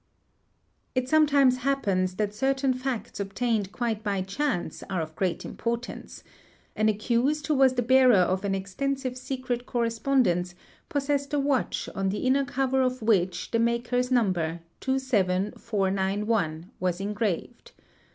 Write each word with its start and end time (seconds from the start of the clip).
It 0.95 1.07
sometimes 1.07 1.57
happens 1.57 2.15
that 2.15 2.33
certain 2.33 2.73
facts 2.73 3.19
obtained 3.19 3.71
quite 3.71 4.01
by 4.03 4.23
chance 4.23 4.81
are 4.89 4.99
of 4.99 5.15
great 5.15 5.45
importance; 5.45 6.23
an 6.75 6.89
accused 6.89 7.45
who 7.45 7.53
was 7.53 7.73
the 7.75 7.83
bearer 7.83 8.15
of 8.15 8.43
an: 8.43 8.55
extensive 8.55 9.15
secret 9.15 9.67
correspondence 9.67 10.55
possessed 10.89 11.35
a 11.35 11.39
watch 11.39 11.87
on 11.93 12.09
the 12.09 12.25
inner 12.25 12.45
cover 12.45 12.81
of 12.81 13.03
which 13.03 13.51
the 13.51 13.59
maker's 13.59 14.09
number, 14.09 14.61
27491, 14.79 16.71
was 16.79 16.99
engraved. 16.99 17.71